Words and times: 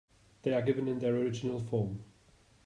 They 0.41 0.51
are 0.51 0.63
given 0.63 0.87
in 0.87 0.97
their 0.97 1.13
original 1.15 1.59
form. 1.59 2.03